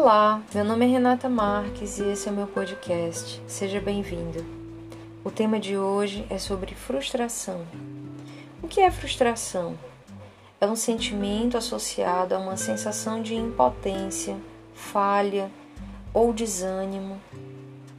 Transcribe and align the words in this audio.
Olá, 0.00 0.40
meu 0.54 0.64
nome 0.64 0.84
é 0.84 0.88
Renata 0.88 1.28
Marques 1.28 1.98
e 1.98 2.04
esse 2.04 2.28
é 2.28 2.30
o 2.30 2.34
meu 2.34 2.46
podcast. 2.46 3.42
Seja 3.48 3.80
bem-vindo. 3.80 4.46
O 5.24 5.30
tema 5.30 5.58
de 5.58 5.76
hoje 5.76 6.24
é 6.30 6.38
sobre 6.38 6.72
frustração. 6.72 7.66
O 8.62 8.68
que 8.68 8.80
é 8.80 8.92
frustração? 8.92 9.76
É 10.60 10.68
um 10.68 10.76
sentimento 10.76 11.56
associado 11.56 12.32
a 12.32 12.38
uma 12.38 12.56
sensação 12.56 13.20
de 13.20 13.34
impotência, 13.34 14.36
falha 14.72 15.50
ou 16.14 16.32
desânimo 16.32 17.20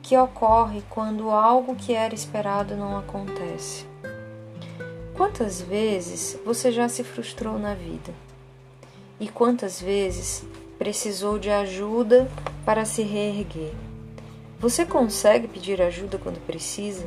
que 0.01 0.17
ocorre 0.17 0.81
quando 0.89 1.29
algo 1.29 1.75
que 1.75 1.93
era 1.93 2.15
esperado 2.15 2.77
não 2.77 2.97
acontece. 2.97 3.85
Quantas 5.17 5.59
vezes 5.59 6.39
você 6.45 6.71
já 6.71 6.87
se 6.87 7.03
frustrou 7.03 7.59
na 7.59 7.73
vida? 7.73 8.13
E 9.19 9.27
quantas 9.27 9.81
vezes 9.81 10.45
precisou 10.79 11.37
de 11.37 11.49
ajuda 11.49 12.31
para 12.65 12.85
se 12.85 13.03
reerguer. 13.03 13.73
Você 14.59 14.85
consegue 14.85 15.47
pedir 15.47 15.81
ajuda 15.81 16.17
quando 16.17 16.39
precisa? 16.45 17.05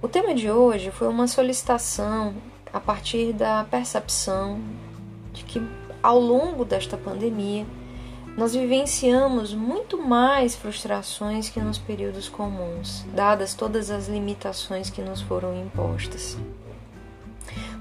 O 0.00 0.08
tema 0.08 0.34
de 0.34 0.50
hoje 0.50 0.90
foi 0.90 1.08
uma 1.08 1.28
solicitação 1.28 2.34
a 2.72 2.80
partir 2.80 3.34
da 3.34 3.64
percepção 3.64 4.58
de 5.32 5.44
que 5.44 5.62
ao 6.02 6.18
longo 6.18 6.64
desta 6.64 6.96
pandemia 6.96 7.66
nós 8.36 8.54
vivenciamos 8.54 9.54
muito 9.54 9.96
mais 9.96 10.56
frustrações 10.56 11.48
que 11.48 11.60
nos 11.60 11.78
períodos 11.78 12.28
comuns, 12.28 13.04
dadas 13.14 13.54
todas 13.54 13.90
as 13.90 14.08
limitações 14.08 14.90
que 14.90 15.00
nos 15.00 15.20
foram 15.20 15.54
impostas 15.54 16.36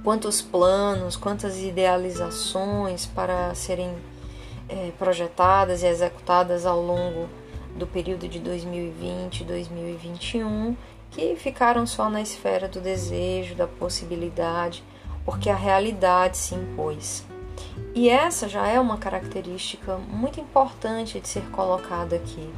quantos 0.04 0.42
planos, 0.42 1.16
quantas 1.16 1.58
idealizações 1.62 3.06
para 3.06 3.56
serem 3.56 3.96
é, 4.68 4.92
projetadas 4.98 5.84
e 5.84 5.88
executadas 5.88 6.66
ao 6.66 6.82
longo 6.82 7.30
do 7.76 7.88
período 7.88 8.28
de 8.28 8.40
2020 8.40 9.42
e 9.42 9.44
2021 9.46 10.76
que 11.14 11.36
ficaram 11.36 11.86
só 11.86 12.10
na 12.10 12.22
esfera 12.22 12.68
do 12.68 12.82
desejo, 12.82 13.54
da 13.56 13.68
possibilidade, 13.68 14.84
porque 15.24 15.50
a 15.50 15.56
realidade 15.56 16.38
se 16.38 16.56
impôs. 16.56 17.24
E 17.94 18.10
essa 18.10 18.50
já 18.50 18.68
é 18.68 18.80
uma 18.80 18.98
característica 18.98 19.98
muito 19.98 20.40
importante 20.40 21.20
de 21.20 21.28
ser 21.28 21.44
colocada 21.52 22.16
aqui. 22.16 22.50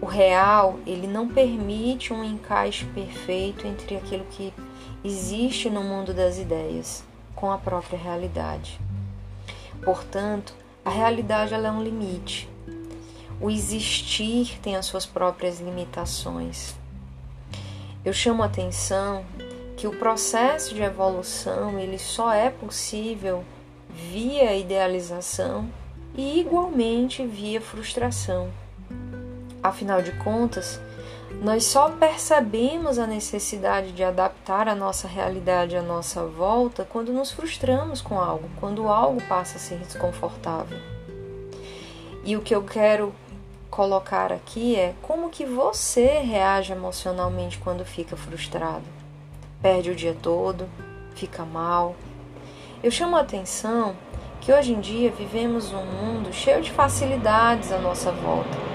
O 0.00 0.04
real, 0.04 0.78
ele 0.86 1.06
não 1.06 1.26
permite 1.26 2.12
um 2.12 2.22
encaixe 2.22 2.84
perfeito 2.84 3.66
entre 3.66 3.96
aquilo 3.96 4.24
que 4.26 4.52
existe 5.04 5.70
no 5.70 5.82
mundo 5.82 6.12
das 6.12 6.38
ideias 6.38 7.02
com 7.34 7.50
a 7.50 7.58
própria 7.58 7.98
realidade. 7.98 8.78
Portanto, 9.82 10.54
a 10.84 10.90
realidade 10.90 11.54
é 11.54 11.70
um 11.70 11.82
limite. 11.82 12.48
O 13.40 13.50
existir 13.50 14.58
tem 14.60 14.76
as 14.76 14.86
suas 14.86 15.06
próprias 15.06 15.60
limitações. 15.60 16.74
Eu 18.04 18.12
chamo 18.12 18.42
a 18.42 18.46
atenção 18.46 19.24
que 19.76 19.86
o 19.86 19.96
processo 19.96 20.74
de 20.74 20.82
evolução 20.82 21.78
ele 21.78 21.98
só 21.98 22.32
é 22.32 22.50
possível 22.50 23.44
via 23.88 24.54
idealização 24.54 25.68
e 26.14 26.40
igualmente 26.40 27.26
via 27.26 27.60
frustração. 27.60 28.50
Afinal 29.62 30.02
de 30.02 30.12
contas, 30.12 30.80
nós 31.38 31.64
só 31.64 31.88
percebemos 31.90 32.98
a 32.98 33.06
necessidade 33.06 33.92
de 33.92 34.02
adaptar 34.02 34.68
a 34.68 34.74
nossa 34.74 35.06
realidade 35.06 35.76
à 35.76 35.82
nossa 35.82 36.24
volta 36.26 36.84
quando 36.84 37.12
nos 37.12 37.30
frustramos 37.30 38.02
com 38.02 38.18
algo, 38.18 38.50
quando 38.58 38.88
algo 38.88 39.22
passa 39.22 39.56
a 39.56 39.60
ser 39.60 39.78
desconfortável. 39.78 40.78
E 42.24 42.36
o 42.36 42.42
que 42.42 42.54
eu 42.54 42.62
quero 42.62 43.14
colocar 43.70 44.32
aqui 44.32 44.76
é 44.76 44.94
como 45.00 45.30
que 45.30 45.46
você 45.46 46.18
reage 46.18 46.72
emocionalmente 46.72 47.58
quando 47.58 47.84
fica 47.84 48.16
frustrado. 48.16 48.84
Perde 49.62 49.90
o 49.90 49.94
dia 49.94 50.16
todo, 50.20 50.68
fica 51.14 51.44
mal. 51.44 51.94
Eu 52.82 52.90
chamo 52.90 53.16
a 53.16 53.20
atenção 53.20 53.94
que 54.40 54.52
hoje 54.52 54.72
em 54.72 54.80
dia 54.80 55.10
vivemos 55.10 55.72
um 55.72 55.84
mundo 55.84 56.32
cheio 56.32 56.60
de 56.60 56.70
facilidades 56.70 57.72
à 57.72 57.78
nossa 57.78 58.10
volta 58.10 58.69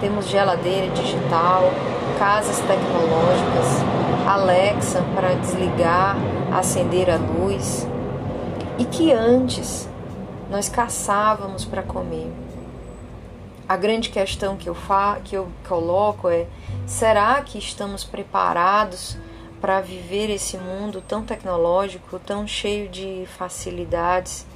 temos 0.00 0.28
geladeira 0.28 0.88
digital, 0.90 1.62
casas 2.18 2.58
tecnológicas, 2.58 3.98
Alexa 4.26 5.02
para 5.14 5.34
desligar, 5.34 6.16
acender 6.52 7.08
a 7.10 7.16
luz. 7.16 7.86
E 8.78 8.84
que 8.84 9.12
antes 9.12 9.88
nós 10.50 10.68
caçávamos 10.68 11.64
para 11.64 11.82
comer. 11.82 12.30
A 13.68 13.76
grande 13.76 14.08
questão 14.08 14.56
que 14.56 14.68
eu, 14.68 14.74
fa 14.74 15.18
que 15.24 15.36
eu 15.36 15.48
coloco 15.68 16.28
é: 16.28 16.46
será 16.86 17.40
que 17.42 17.58
estamos 17.58 18.04
preparados 18.04 19.16
para 19.60 19.80
viver 19.80 20.30
esse 20.30 20.56
mundo 20.56 21.02
tão 21.06 21.22
tecnológico, 21.22 22.18
tão 22.18 22.46
cheio 22.46 22.88
de 22.88 23.26
facilidades? 23.36 24.46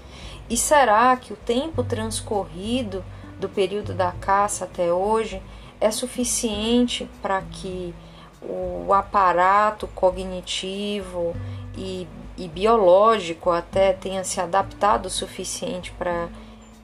E 0.49 0.57
será 0.57 1.17
que 1.17 1.33
o 1.33 1.37
tempo 1.37 1.83
transcorrido 1.83 3.05
do 3.43 3.49
período 3.49 3.93
da 3.93 4.13
caça 4.13 4.65
até 4.65 4.93
hoje 4.93 5.43
é 5.81 5.91
suficiente 5.91 7.11
para 7.21 7.43
que 7.43 7.93
o 8.41 8.95
aparato 8.95 9.89
cognitivo 9.89 11.35
e, 11.77 12.07
e 12.39 12.47
biológico 12.49 13.51
até 13.51 13.93
tenha 13.93 14.23
se 14.23 14.41
adaptado 14.41 15.07
o 15.07 15.11
suficiente 15.11 15.93
para 15.93 16.29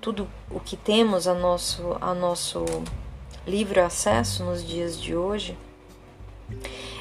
tudo 0.00 0.28
o 0.50 0.58
que 0.58 0.76
temos 0.76 1.28
a 1.28 1.34
nosso, 1.34 1.96
a 2.00 2.12
nosso 2.12 2.64
livre 3.46 3.80
acesso 3.80 4.44
nos 4.44 4.64
dias 4.64 5.00
de 5.00 5.14
hoje. 5.14 5.56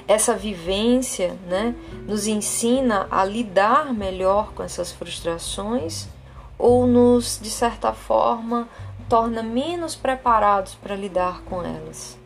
Essa 0.08 0.36
vivência 0.36 1.36
né, 1.48 1.76
nos 2.06 2.28
ensina 2.28 3.08
a 3.10 3.26
lidar 3.26 3.92
melhor 3.94 4.54
com 4.54 4.62
essas 4.62 4.92
frustrações 4.92 6.08
ou 6.58 6.88
nos, 6.88 7.40
de 7.42 7.50
certa 7.50 7.94
forma, 7.94 8.68
torna 9.10 9.42
menos 9.42 9.96
preparados 9.96 10.76
para 10.76 10.96
lidar 10.96 11.42
com 11.44 11.64
elas. 11.64 12.18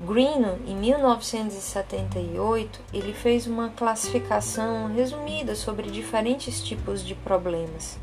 Greeno, 0.00 0.60
em 0.64 0.76
1978, 0.76 2.80
ele 2.94 3.12
fez 3.12 3.48
uma 3.48 3.70
classificação 3.70 4.86
resumida 4.94 5.56
sobre 5.56 5.90
diferentes 5.90 6.62
tipos 6.62 7.04
de 7.04 7.16
problemas. 7.16 7.98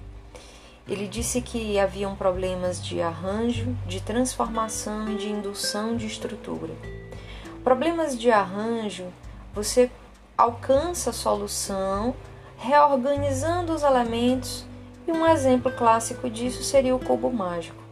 Ele 0.87 1.07
disse 1.07 1.41
que 1.41 1.79
haviam 1.79 2.15
problemas 2.15 2.83
de 2.83 3.01
arranjo, 3.01 3.75
de 3.87 4.01
transformação 4.01 5.09
e 5.09 5.15
de 5.15 5.29
indução 5.29 5.95
de 5.95 6.05
estrutura. 6.05 6.73
Problemas 7.63 8.19
de 8.19 8.29
arranjo, 8.29 9.05
você 9.53 9.89
alcança 10.37 11.11
a 11.11 11.13
solução 11.13 12.13
reorganizando 12.57 13.73
os 13.73 13.83
elementos 13.83 14.65
e 15.07 15.11
um 15.11 15.25
exemplo 15.25 15.71
clássico 15.71 16.29
disso 16.29 16.63
seria 16.63 16.95
o 16.95 16.99
cubo 16.99 17.31
mágico. 17.31 17.83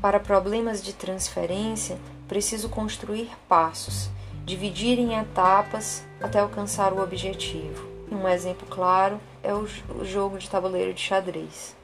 Para 0.00 0.20
problemas 0.20 0.82
de 0.82 0.92
transferência, 0.92 1.98
preciso 2.28 2.68
construir 2.68 3.30
passos, 3.48 4.08
dividir 4.44 4.98
em 4.98 5.18
etapas 5.18 6.04
até 6.20 6.38
alcançar 6.38 6.92
o 6.92 7.02
objetivo. 7.02 7.86
Um 8.10 8.28
exemplo 8.28 8.66
claro 8.68 9.20
é 9.42 9.52
o 9.52 9.66
jogo 10.04 10.38
de 10.38 10.48
tabuleiro 10.48 10.94
de 10.94 11.00
xadrez. 11.00 11.76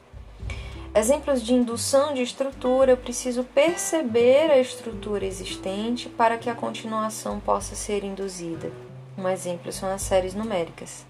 Exemplos 0.95 1.43
de 1.43 1.55
indução 1.55 2.13
de 2.13 2.23
estrutura, 2.23 2.93
eu 2.93 2.97
preciso 2.99 3.45
perceber 3.45 4.51
a 4.51 4.59
estrutura 4.59 5.25
existente 5.25 6.07
para 6.09 6.37
que 6.37 6.51
a 6.51 6.55
continuação 6.55 7.41
possa 7.41 7.75
ser 7.75 8.05
induzida. 8.05 8.71
Um 9.17 9.27
exemplo 9.27 9.73
são 9.73 9.89
as 9.91 10.03
séries 10.03 10.35
numéricas. 10.35 11.07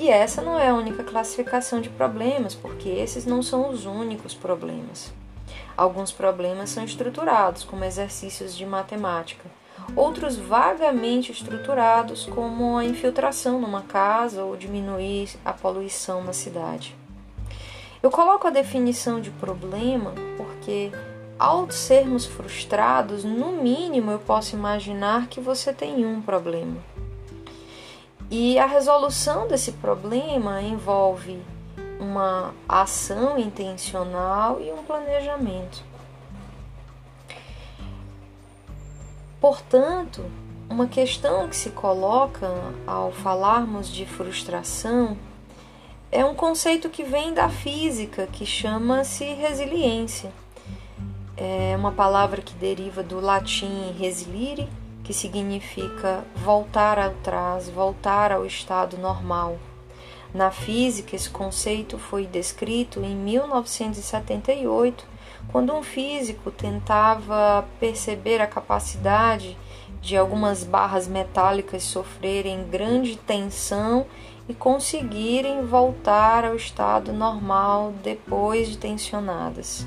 E 0.00 0.08
essa 0.08 0.40
não 0.40 0.56
é 0.56 0.68
a 0.68 0.74
única 0.74 1.02
classificação 1.02 1.80
de 1.80 1.88
problemas, 1.88 2.54
porque 2.54 2.88
esses 2.88 3.26
não 3.26 3.42
são 3.42 3.68
os 3.68 3.84
únicos 3.84 4.32
problemas. 4.32 5.12
Alguns 5.76 6.12
problemas 6.12 6.70
são 6.70 6.84
estruturados, 6.84 7.64
como 7.64 7.82
exercícios 7.82 8.56
de 8.56 8.64
matemática, 8.64 9.50
outros 9.96 10.36
vagamente 10.36 11.32
estruturados, 11.32 12.26
como 12.26 12.78
a 12.78 12.84
infiltração 12.84 13.60
numa 13.60 13.82
casa 13.82 14.44
ou 14.44 14.56
diminuir 14.56 15.30
a 15.44 15.52
poluição 15.52 16.22
na 16.22 16.32
cidade. 16.32 16.94
Eu 18.00 18.08
coloco 18.08 18.46
a 18.46 18.50
definição 18.50 19.20
de 19.20 19.32
problema 19.32 20.14
porque, 20.36 20.92
ao 21.36 21.68
sermos 21.72 22.24
frustrados, 22.24 23.24
no 23.24 23.50
mínimo 23.50 24.12
eu 24.12 24.20
posso 24.20 24.54
imaginar 24.54 25.26
que 25.26 25.40
você 25.40 25.72
tem 25.72 26.06
um 26.06 26.22
problema. 26.22 26.76
E 28.30 28.58
a 28.58 28.66
resolução 28.66 29.48
desse 29.48 29.72
problema 29.72 30.60
envolve 30.60 31.40
uma 31.98 32.54
ação 32.68 33.38
intencional 33.38 34.60
e 34.60 34.70
um 34.70 34.82
planejamento. 34.84 35.82
Portanto, 39.40 40.24
uma 40.68 40.86
questão 40.86 41.48
que 41.48 41.56
se 41.56 41.70
coloca 41.70 42.48
ao 42.86 43.10
falarmos 43.12 43.88
de 43.88 44.04
frustração 44.04 45.16
é 46.10 46.24
um 46.24 46.34
conceito 46.34 46.88
que 46.88 47.04
vem 47.04 47.32
da 47.32 47.48
física, 47.48 48.26
que 48.32 48.44
chama-se 48.44 49.24
resiliência. 49.24 50.32
É 51.36 51.74
uma 51.76 51.92
palavra 51.92 52.42
que 52.42 52.54
deriva 52.54 53.02
do 53.02 53.20
latim 53.20 53.92
resilire, 53.98 54.68
que 55.08 55.14
significa 55.14 56.22
voltar 56.36 56.98
atrás, 56.98 57.66
voltar 57.70 58.30
ao 58.30 58.44
estado 58.44 58.98
normal. 58.98 59.56
Na 60.34 60.50
física, 60.50 61.16
esse 61.16 61.30
conceito 61.30 61.96
foi 61.96 62.26
descrito 62.26 63.00
em 63.02 63.16
1978, 63.16 65.06
quando 65.50 65.72
um 65.72 65.82
físico 65.82 66.50
tentava 66.50 67.66
perceber 67.80 68.42
a 68.42 68.46
capacidade 68.46 69.56
de 70.02 70.14
algumas 70.14 70.62
barras 70.62 71.08
metálicas 71.08 71.84
sofrerem 71.84 72.68
grande 72.68 73.16
tensão 73.16 74.04
e 74.46 74.52
conseguirem 74.52 75.64
voltar 75.64 76.44
ao 76.44 76.54
estado 76.54 77.14
normal 77.14 77.94
depois 78.02 78.68
de 78.68 78.76
tensionadas. 78.76 79.86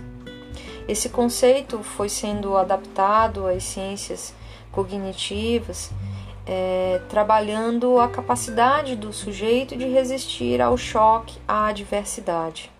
Esse 0.87 1.09
conceito 1.09 1.83
foi 1.83 2.09
sendo 2.09 2.57
adaptado 2.57 3.45
às 3.45 3.63
ciências 3.63 4.33
cognitivas 4.71 5.91
é, 6.45 7.01
trabalhando 7.07 7.99
a 7.99 8.07
capacidade 8.07 8.95
do 8.95 9.13
sujeito 9.13 9.75
de 9.75 9.85
resistir 9.87 10.61
ao 10.61 10.77
choque, 10.77 11.37
à 11.47 11.67
adversidade. 11.67 12.71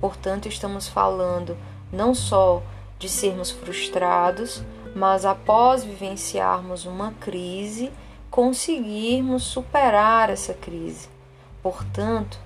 Portanto, 0.00 0.46
estamos 0.46 0.88
falando 0.88 1.56
não 1.92 2.14
só 2.14 2.62
de 2.98 3.08
sermos 3.08 3.50
frustrados, 3.50 4.62
mas 4.94 5.24
após 5.24 5.84
vivenciarmos 5.84 6.84
uma 6.84 7.12
crise, 7.20 7.90
conseguirmos 8.30 9.44
superar 9.44 10.30
essa 10.30 10.54
crise. 10.54 11.08
Portanto, 11.62 12.38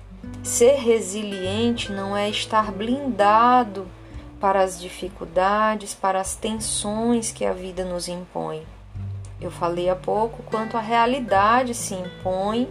ser 0.43 0.75
resiliente 0.77 1.91
não 1.91 2.15
é 2.15 2.29
estar 2.29 2.71
blindado 2.71 3.85
para 4.39 4.61
as 4.61 4.79
dificuldades, 4.79 5.93
para 5.93 6.19
as 6.19 6.35
tensões 6.35 7.31
que 7.31 7.45
a 7.45 7.53
vida 7.53 7.85
nos 7.85 8.07
impõe. 8.07 8.63
Eu 9.43 9.51
falei 9.51 9.89
há 9.89 9.95
pouco 9.95 10.41
quanto 10.43 10.77
a 10.77 10.79
realidade 10.79 11.73
se 11.73 11.93
impõe 11.93 12.67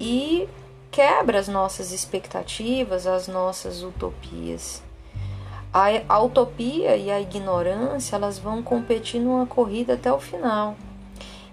e 0.00 0.48
quebra 0.90 1.38
as 1.38 1.46
nossas 1.46 1.92
expectativas, 1.92 3.06
as 3.06 3.28
nossas 3.28 3.84
utopias. 3.84 4.82
A, 5.72 5.84
a 6.08 6.20
utopia 6.20 6.96
e 6.96 7.08
a 7.08 7.20
ignorância 7.20 8.16
elas 8.16 8.36
vão 8.36 8.62
competir 8.62 9.20
numa 9.20 9.46
corrida 9.46 9.94
até 9.94 10.12
o 10.12 10.18
final. 10.18 10.74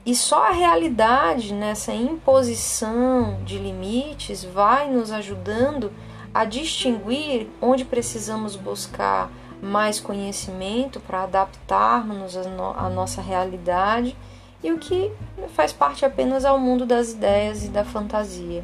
E 0.04 0.16
só 0.16 0.48
a 0.48 0.52
realidade 0.52 1.54
nessa 1.54 1.94
imposição 1.94 3.38
de 3.46 3.60
limites 3.60 4.44
vai 4.44 4.90
nos 4.90 5.12
ajudando 5.12 5.92
a 6.34 6.44
distinguir 6.44 7.48
onde 7.62 7.86
precisamos 7.86 8.56
buscar 8.56 9.32
mais 9.62 10.00
conhecimento 10.00 11.00
para 11.00 11.24
adaptarmos 11.24 12.36
à 12.36 12.90
nossa 12.90 13.22
realidade 13.22 14.18
e 14.64 14.72
o 14.72 14.78
que 14.78 15.12
faz 15.56 15.72
parte 15.72 16.06
apenas 16.06 16.46
ao 16.46 16.60
mundo 16.60 16.86
das 16.86 17.12
ideias 17.12 17.64
e 17.64 17.70
da 17.70 17.84
fantasia. 17.84 18.64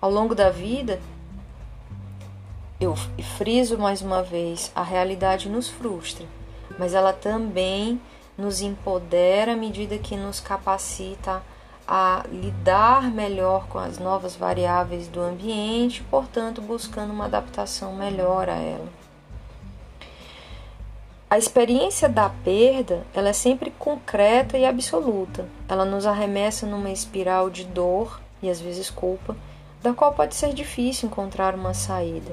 Ao 0.00 0.10
longo 0.10 0.34
da 0.34 0.50
vida, 0.50 1.00
eu 2.80 2.94
friso 3.36 3.76
mais 3.76 4.02
uma 4.02 4.22
vez, 4.22 4.72
a 4.74 4.82
realidade 4.82 5.48
nos 5.48 5.68
frustra, 5.68 6.26
mas 6.78 6.94
ela 6.94 7.12
também 7.12 8.00
nos 8.36 8.60
empodera 8.60 9.52
à 9.52 9.56
medida 9.56 9.98
que 9.98 10.16
nos 10.16 10.40
capacita 10.40 11.42
a 11.86 12.24
lidar 12.30 13.10
melhor 13.10 13.66
com 13.66 13.78
as 13.78 13.98
novas 13.98 14.36
variáveis 14.36 15.08
do 15.08 15.20
ambiente, 15.20 16.02
portanto, 16.04 16.62
buscando 16.62 17.12
uma 17.12 17.24
adaptação 17.24 17.94
melhor 17.94 18.48
a 18.48 18.54
ela. 18.54 18.88
A 21.30 21.38
experiência 21.38 22.08
da 22.08 22.28
perda, 22.28 23.06
ela 23.14 23.28
é 23.28 23.32
sempre 23.32 23.70
concreta 23.78 24.58
e 24.58 24.64
absoluta. 24.64 25.46
Ela 25.68 25.84
nos 25.84 26.04
arremessa 26.04 26.66
numa 26.66 26.90
espiral 26.90 27.48
de 27.48 27.64
dor 27.64 28.20
e 28.42 28.50
às 28.50 28.60
vezes 28.60 28.90
culpa, 28.90 29.36
da 29.80 29.92
qual 29.92 30.12
pode 30.12 30.34
ser 30.34 30.52
difícil 30.52 31.08
encontrar 31.08 31.54
uma 31.54 31.72
saída. 31.72 32.32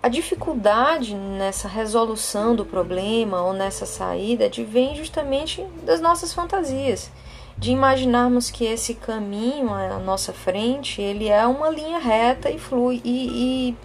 A 0.00 0.08
dificuldade 0.08 1.16
nessa 1.16 1.66
resolução 1.66 2.54
do 2.54 2.64
problema 2.64 3.42
ou 3.42 3.52
nessa 3.52 3.84
saída 3.84 4.44
advém 4.44 4.94
justamente 4.94 5.66
das 5.82 6.00
nossas 6.00 6.32
fantasias, 6.32 7.10
de 7.58 7.72
imaginarmos 7.72 8.48
que 8.48 8.64
esse 8.64 8.94
caminho 8.94 9.74
à 9.74 9.98
nossa 9.98 10.32
frente 10.32 11.02
ele 11.02 11.28
é 11.28 11.44
uma 11.44 11.68
linha 11.68 11.98
reta 11.98 12.48
e 12.48 12.60
flui 12.60 13.00
e, 13.02 13.70
e, 13.70 13.76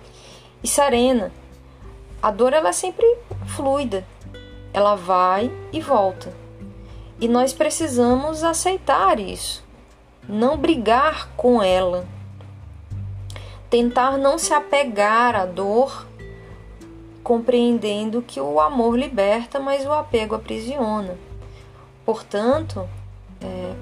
e 0.63 0.67
serena 0.67 1.31
a 2.21 2.29
dor 2.29 2.53
ela 2.53 2.69
é 2.69 2.73
sempre 2.73 3.05
fluida, 3.47 4.05
ela 4.73 4.95
vai 4.95 5.51
e 5.73 5.81
volta. 5.81 6.33
E 7.19 7.27
nós 7.27 7.53
precisamos 7.53 8.43
aceitar 8.43 9.19
isso, 9.19 9.63
não 10.27 10.57
brigar 10.57 11.29
com 11.35 11.61
ela, 11.61 12.05
tentar 13.69 14.17
não 14.17 14.37
se 14.37 14.53
apegar 14.53 15.35
à 15.35 15.45
dor, 15.45 16.07
compreendendo 17.23 18.21
que 18.21 18.41
o 18.41 18.59
amor 18.59 18.97
liberta, 18.97 19.59
mas 19.59 19.85
o 19.85 19.91
apego 19.91 20.35
aprisiona. 20.35 21.17
Portanto, 22.05 22.89
é, 23.39 23.73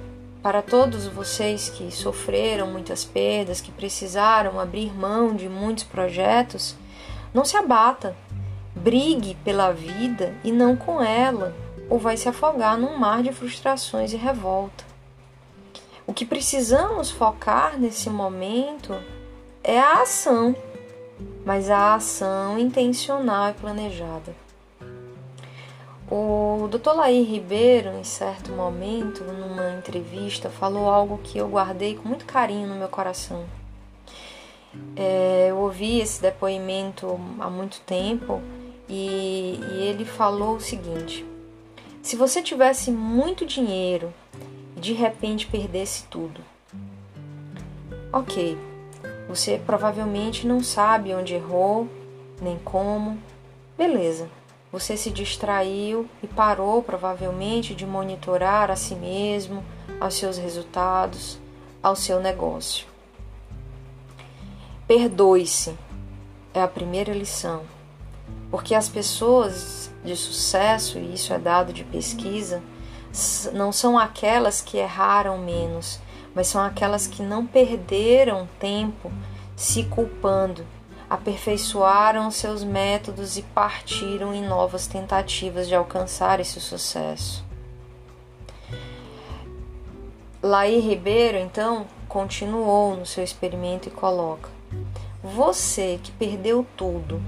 para 0.42 0.62
todos 0.62 1.08
vocês 1.08 1.70
que 1.70 1.92
sofreram 1.92 2.68
muitas 2.68 3.04
perdas, 3.04 3.60
que 3.60 3.72
precisaram 3.72 4.60
abrir 4.60 4.94
mão 4.94 5.36
de 5.36 5.50
muitos 5.50 5.84
projetos, 5.84 6.76
não 7.34 7.46
se 7.46 7.58
abata, 7.58 8.16
Brigue 8.82 9.36
pela 9.44 9.72
vida 9.72 10.34
e 10.44 10.52
não 10.52 10.76
com 10.76 11.02
ela, 11.02 11.54
ou 11.90 12.00
vai 12.00 12.16
se 12.16 12.30
afogar 12.30 12.78
num 12.78 12.98
mar 12.98 13.22
de 13.22 13.34
frustrações 13.34 14.14
e 14.14 14.18
revolta. 14.18 14.86
O 16.08 16.14
que 16.14 16.26
precisamos 16.26 17.12
focar 17.12 17.78
nesse 17.78 18.10
momento 18.10 18.96
é 19.64 19.80
a 19.80 20.02
ação, 20.02 20.56
mas 21.46 21.70
a 21.70 21.96
ação 21.96 22.58
intencional 22.58 23.50
e 23.50 23.54
planejada. 23.54 24.36
O 26.10 26.68
Dr. 26.72 26.96
Laí 26.96 27.22
Ribeiro, 27.22 27.90
em 27.90 28.04
certo 28.04 28.52
momento, 28.52 29.24
numa 29.24 29.72
entrevista, 29.78 30.50
falou 30.50 30.90
algo 30.90 31.20
que 31.24 31.38
eu 31.38 31.48
guardei 31.48 31.96
com 31.96 32.08
muito 32.08 32.26
carinho 32.26 32.68
no 32.68 32.76
meu 32.76 32.88
coração. 32.88 33.46
É, 34.96 35.48
eu 35.50 35.58
ouvi 35.58 36.00
esse 36.00 36.22
depoimento 36.22 37.20
há 37.40 37.50
muito 37.50 37.82
tempo 37.82 38.42
e, 38.90 39.60
e 39.72 39.84
ele 39.84 40.04
falou 40.04 40.56
o 40.56 40.62
seguinte: 40.62 41.26
se 42.02 42.16
você 42.16 42.42
tivesse 42.42 42.92
muito 42.92 43.46
dinheiro 43.46 44.12
e 44.76 44.80
de 44.80 44.94
repente 44.94 45.48
perdesse 45.48 46.06
tudo, 46.06 46.42
ok, 48.12 48.58
você 49.28 49.62
provavelmente 49.64 50.48
não 50.48 50.64
sabe 50.64 51.14
onde 51.14 51.36
errou, 51.36 51.88
nem 52.42 52.58
como, 52.58 53.18
beleza. 53.78 54.28
Você 54.72 54.96
se 54.96 55.10
distraiu 55.10 56.08
e 56.22 56.28
parou 56.28 56.84
provavelmente 56.84 57.74
de 57.74 57.86
monitorar 57.86 58.70
a 58.70 58.76
si 58.76 58.96
mesmo, 58.96 59.64
aos 60.00 60.14
seus 60.14 60.38
resultados, 60.38 61.40
ao 61.82 61.96
seu 61.96 62.20
negócio. 62.20 62.88
Perdoe-se 64.88 65.76
é 66.54 66.62
a 66.62 66.68
primeira 66.68 67.14
lição. 67.14 67.64
Porque 68.50 68.74
as 68.74 68.90
pessoas 68.90 69.92
de 70.04 70.16
sucesso, 70.16 70.98
e 70.98 71.14
isso 71.14 71.34
é 71.34 71.40
dado 71.40 71.72
de 71.72 71.84
pesquisa, 71.84 72.62
não 73.54 73.72
são 73.72 73.98
aquelas 73.98 74.62
que 74.62 74.78
erraram 74.78 75.38
menos, 75.38 76.00
mas 76.34 76.48
são 76.48 76.62
aquelas 76.62 77.08
que 77.08 77.22
não 77.22 77.46
perderam 77.46 78.48
tempo 78.60 79.12
se 79.56 79.84
culpando, 79.84 80.66
aperfeiçoaram 81.10 82.30
seus 82.32 82.64
métodos 82.64 83.38
e 83.38 83.42
partiram 83.42 84.34
em 84.34 84.48
novas 84.48 84.88
tentativas 84.88 85.68
de 85.68 85.76
alcançar 85.76 86.40
esse 86.40 86.62
sucesso. 86.62 87.44
Laí 90.42 90.80
Ribeiro, 90.80 91.38
então, 91.38 91.86
continuou 92.08 92.96
no 92.96 93.06
seu 93.06 93.24
experimento 93.24 93.90
e 93.90 93.92
coloca: 93.92 94.50
Você 95.22 96.00
que 96.02 96.12
perdeu 96.14 96.66
tudo, 96.78 97.22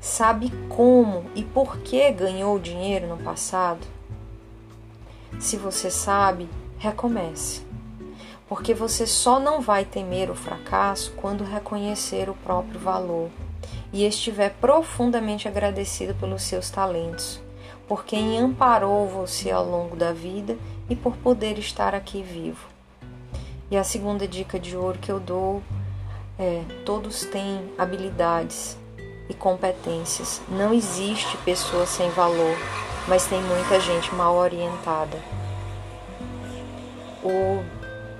sabe 0.00 0.50
como 0.68 1.24
e 1.34 1.44
por 1.44 1.78
que 1.78 2.10
ganhou 2.10 2.58
dinheiro 2.58 3.06
no 3.06 3.18
passado? 3.18 3.86
Se 5.38 5.56
você 5.56 5.90
sabe, 5.90 6.48
recomece. 6.78 7.62
Porque 8.48 8.74
você 8.74 9.06
só 9.06 9.38
não 9.38 9.60
vai 9.60 9.84
temer 9.84 10.30
o 10.30 10.34
fracasso 10.34 11.12
quando 11.16 11.44
reconhecer 11.44 12.28
o 12.28 12.34
próprio 12.34 12.80
valor 12.80 13.30
e 13.92 14.04
estiver 14.04 14.50
profundamente 14.60 15.46
agradecido 15.46 16.14
pelos 16.14 16.42
seus 16.42 16.70
talentos, 16.70 17.40
por 17.86 18.04
quem 18.04 18.38
amparou 18.38 19.06
você 19.06 19.50
ao 19.50 19.64
longo 19.64 19.94
da 19.94 20.12
vida 20.12 20.56
e 20.88 20.96
por 20.96 21.16
poder 21.18 21.58
estar 21.58 21.94
aqui 21.94 22.22
vivo. 22.22 22.66
E 23.70 23.76
a 23.76 23.84
segunda 23.84 24.26
dica 24.26 24.58
de 24.58 24.76
ouro 24.76 24.98
que 24.98 25.12
eu 25.12 25.20
dou 25.20 25.62
É, 26.42 26.64
todos 26.86 27.26
têm 27.26 27.70
habilidades 27.76 28.79
e 29.30 29.34
competências. 29.34 30.42
Não 30.48 30.74
existe 30.74 31.36
pessoa 31.38 31.86
sem 31.86 32.10
valor, 32.10 32.56
mas 33.06 33.26
tem 33.26 33.40
muita 33.40 33.78
gente 33.80 34.12
mal 34.14 34.34
orientada. 34.34 35.16
O 37.22 37.62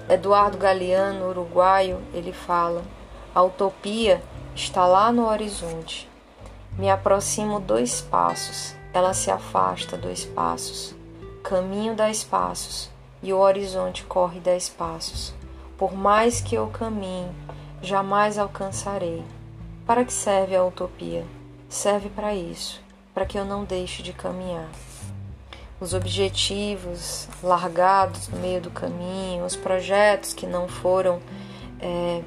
Eduardo 0.09 0.57
Galeano, 0.57 1.29
uruguaio, 1.29 2.00
ele 2.14 2.33
fala: 2.33 2.83
a 3.35 3.43
utopia 3.43 4.23
está 4.55 4.87
lá 4.87 5.11
no 5.11 5.29
horizonte. 5.29 6.09
Me 6.79 6.88
aproximo 6.88 7.59
dois 7.59 8.00
passos, 8.00 8.75
ela 8.95 9.12
se 9.12 9.31
afasta 9.31 9.97
dois 9.97 10.25
passos. 10.25 10.95
Caminho 11.43 11.95
dez 11.95 12.23
passos 12.23 12.88
e 13.23 13.33
o 13.33 13.38
horizonte 13.38 14.05
corre 14.05 14.38
dez 14.38 14.69
passos. 14.69 15.35
Por 15.76 15.95
mais 15.95 16.40
que 16.40 16.55
eu 16.55 16.69
caminhe, 16.69 17.31
jamais 17.83 18.38
alcançarei. 18.38 19.25
Para 19.91 20.05
que 20.05 20.13
serve 20.13 20.55
a 20.55 20.65
utopia? 20.65 21.27
Serve 21.69 22.09
para 22.11 22.33
isso, 22.33 22.81
para 23.13 23.27
que 23.27 23.37
eu 23.37 23.45
não 23.45 23.65
deixe 23.65 24.05
de 24.05 24.13
caminhar. 24.13 24.69
Os 25.81 25.95
objetivos 25.95 27.27
largados 27.43 28.29
no 28.29 28.39
meio 28.39 28.61
do 28.61 28.71
caminho, 28.71 29.45
os 29.45 29.57
projetos 29.57 30.33
que 30.33 30.47
não 30.47 30.69
foram 30.69 31.21
é, 31.81 32.23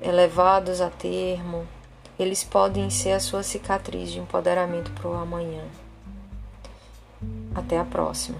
elevados 0.00 0.80
a 0.80 0.88
termo, 0.88 1.68
eles 2.18 2.42
podem 2.42 2.88
ser 2.88 3.12
a 3.12 3.20
sua 3.20 3.42
cicatriz 3.42 4.10
de 4.10 4.18
empoderamento 4.18 4.90
para 4.92 5.10
o 5.10 5.12
amanhã. 5.12 5.64
Até 7.54 7.78
a 7.78 7.84
próxima. 7.84 8.38